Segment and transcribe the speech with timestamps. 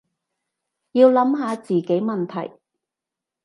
[0.93, 2.55] 要諗下自己問題